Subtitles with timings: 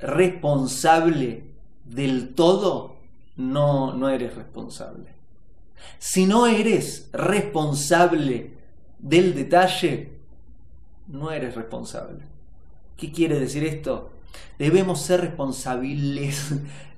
[0.00, 1.44] responsable
[1.84, 2.96] del todo,
[3.36, 5.10] no, no eres responsable.
[5.98, 8.56] Si no eres responsable
[8.98, 10.12] del detalle,
[11.06, 12.20] no eres responsable.
[12.96, 14.10] ¿Qué quiere decir esto?
[14.58, 16.54] Debemos ser responsables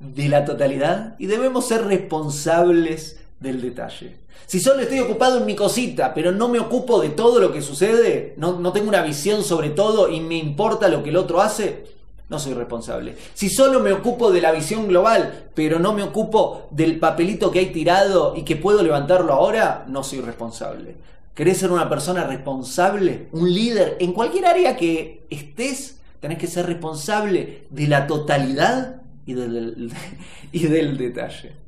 [0.00, 4.16] de la totalidad y debemos ser responsables del detalle.
[4.46, 7.62] Si solo estoy ocupado en mi cosita, pero no me ocupo de todo lo que
[7.62, 11.40] sucede, no, no tengo una visión sobre todo y me importa lo que el otro
[11.40, 11.84] hace,
[12.28, 13.16] no soy responsable.
[13.34, 17.60] Si solo me ocupo de la visión global, pero no me ocupo del papelito que
[17.60, 20.96] hay tirado y que puedo levantarlo ahora, no soy responsable.
[21.34, 23.28] ¿Querés ser una persona responsable?
[23.32, 29.34] Un líder en cualquier área que estés, tenés que ser responsable de la totalidad y
[29.34, 29.92] del,
[30.52, 31.67] y del detalle.